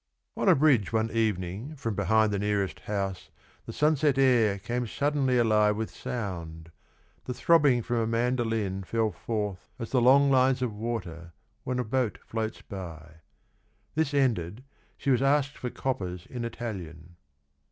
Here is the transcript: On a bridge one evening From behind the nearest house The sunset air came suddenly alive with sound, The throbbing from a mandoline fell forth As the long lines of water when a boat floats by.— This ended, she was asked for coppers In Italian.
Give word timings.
On 0.35 0.49
a 0.49 0.55
bridge 0.55 0.91
one 0.91 1.11
evening 1.11 1.75
From 1.75 1.93
behind 1.93 2.33
the 2.33 2.39
nearest 2.39 2.79
house 2.79 3.29
The 3.67 3.71
sunset 3.71 4.17
air 4.17 4.57
came 4.57 4.87
suddenly 4.87 5.37
alive 5.37 5.77
with 5.77 5.91
sound, 5.95 6.71
The 7.25 7.35
throbbing 7.35 7.83
from 7.83 7.97
a 7.97 8.07
mandoline 8.07 8.83
fell 8.83 9.11
forth 9.11 9.69
As 9.77 9.91
the 9.91 10.01
long 10.01 10.31
lines 10.31 10.63
of 10.63 10.73
water 10.73 11.33
when 11.65 11.77
a 11.77 11.83
boat 11.83 12.17
floats 12.25 12.63
by.— 12.63 13.17
This 13.93 14.11
ended, 14.11 14.63
she 14.97 15.11
was 15.11 15.21
asked 15.21 15.55
for 15.55 15.69
coppers 15.69 16.25
In 16.25 16.45
Italian. 16.45 17.17